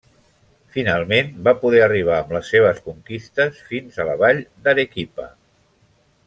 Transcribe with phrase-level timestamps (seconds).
[0.77, 5.29] Finalment, va poder arribar amb les seves conquistes fins a la vall d'Arequipa.